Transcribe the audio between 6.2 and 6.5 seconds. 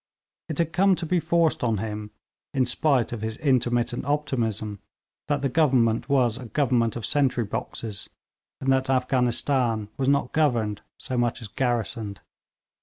a